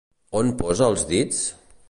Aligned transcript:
On 0.39 0.49
posa 0.61 0.87
els 0.93 1.05
dits? 1.13 1.45